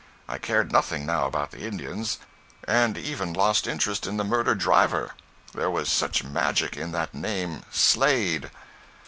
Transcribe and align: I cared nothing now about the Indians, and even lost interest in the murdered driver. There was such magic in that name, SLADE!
I 0.27 0.39
cared 0.39 0.71
nothing 0.71 1.05
now 1.05 1.27
about 1.27 1.51
the 1.51 1.59
Indians, 1.63 2.17
and 2.67 2.97
even 2.97 3.33
lost 3.33 3.67
interest 3.67 4.07
in 4.07 4.17
the 4.17 4.23
murdered 4.23 4.57
driver. 4.57 5.11
There 5.53 5.69
was 5.69 5.89
such 5.91 6.23
magic 6.23 6.75
in 6.75 6.91
that 6.93 7.13
name, 7.13 7.61
SLADE! 7.69 8.49